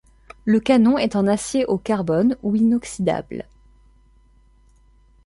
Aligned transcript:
Le 0.45 0.59
canon 0.59 0.97
est 0.97 1.15
en 1.15 1.27
acier 1.27 1.63
au 1.67 1.77
carbone 1.77 2.35
ou 2.41 2.55
inoxydable. 2.55 3.45